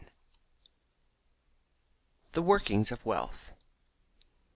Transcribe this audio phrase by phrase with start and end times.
[2.31, 3.53] THE WORKINGS OF WEALTH.